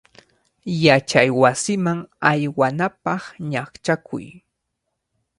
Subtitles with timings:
[0.83, 1.99] Yachaywasiman
[2.31, 4.25] aywanapaq ñaqchakuy.